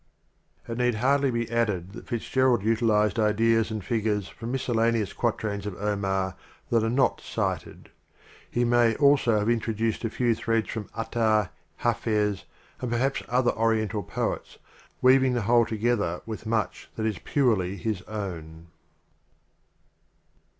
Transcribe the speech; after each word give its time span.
It 0.67 0.79
need 0.79 0.95
hardly 0.95 1.29
be 1.29 1.47
added 1.51 1.93
that 1.93 2.07
FitzGer 2.07 2.57
aid 2.59 2.65
utilized 2.65 3.19
ideas 3.19 3.69
and 3.69 3.83
figures 3.85 4.27
from 4.27 4.51
miscel 4.51 4.73
47 4.73 4.73
The 4.73 4.73
Literal 4.73 4.85
laneous 4.87 5.13
quatrains 5.13 5.65
of 5.67 5.75
Omar 5.79 6.35
that 6.71 6.81
are 6.83 6.89
not 6.89 7.21
cited; 7.21 7.91
he 8.49 8.65
may 8.65 8.95
also 8.95 9.37
have 9.37 9.47
introduced 9.47 10.03
a 10.03 10.09
few 10.09 10.33
threads 10.33 10.69
from 10.69 10.89
Attar, 10.97 11.51
Hdfiz 11.81 12.45
and 12.79 12.89
perhaps 12.89 13.21
other 13.29 13.51
Oriental 13.51 14.01
poets, 14.01 14.57
weaving 15.03 15.33
the 15.33 15.43
whole 15.43 15.67
together 15.67 16.21
with 16.25 16.47
much 16.47 16.89
that 16.95 17.05
is 17.05 17.19
purely 17.19 17.77
his 17.77 18.01
own. 18.07 18.69